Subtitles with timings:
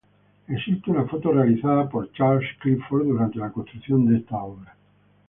[0.47, 4.75] Existe una foto, realizada por Charles Clifford, durante la construcción de esta obra.